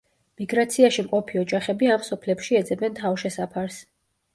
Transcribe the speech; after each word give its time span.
მიგრაციაში 0.41 1.05
მყოფი 1.09 1.39
ოჯახები 1.43 1.93
ამ 1.99 2.09
სოფლებში 2.11 2.61
ეძებენ 2.65 3.01
თავშესაფარს. 3.05 3.85